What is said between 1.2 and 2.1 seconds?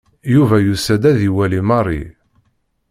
iwali Mary.